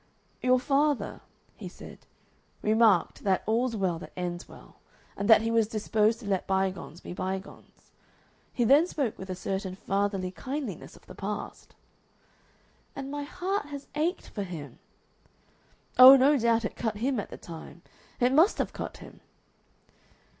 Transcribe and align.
"Your 0.41 0.59
father," 0.59 1.21
he 1.55 1.69
said, 1.69 2.07
"remarked 2.63 3.23
that 3.23 3.43
all's 3.45 3.75
well 3.75 3.99
that 3.99 4.11
ends 4.17 4.49
well, 4.49 4.77
and 5.15 5.29
that 5.29 5.43
he 5.43 5.51
was 5.51 5.67
disposed 5.67 6.19
to 6.21 6.25
let 6.25 6.47
bygones 6.47 7.01
be 7.01 7.13
bygones. 7.13 7.91
He 8.51 8.63
then 8.63 8.87
spoke 8.87 9.19
with 9.19 9.29
a 9.29 9.35
certain 9.35 9.75
fatherly 9.75 10.31
kindliness 10.31 10.95
of 10.95 11.05
the 11.05 11.13
past...." 11.13 11.75
"And 12.95 13.11
my 13.11 13.21
heart 13.25 13.67
has 13.67 13.85
ached 13.93 14.27
for 14.29 14.41
him!" 14.41 14.79
"Oh, 15.99 16.15
no 16.15 16.35
doubt 16.35 16.65
it 16.65 16.75
cut 16.75 16.97
him 16.97 17.19
at 17.19 17.29
the 17.29 17.37
time. 17.37 17.83
It 18.19 18.33
must 18.33 18.57
have 18.57 18.73
cut 18.73 18.97
him." 19.05 19.19